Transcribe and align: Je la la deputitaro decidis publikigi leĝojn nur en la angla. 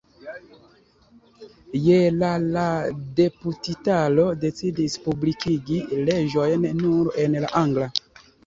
Je 1.83 1.97
la 2.21 2.31
la 2.55 2.63
deputitaro 3.19 4.27
decidis 4.47 4.97
publikigi 5.07 5.79
leĝojn 6.09 6.67
nur 6.83 7.17
en 7.27 7.43
la 7.47 7.55
angla. 7.65 7.93